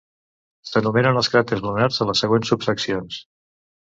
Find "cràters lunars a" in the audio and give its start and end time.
1.33-2.07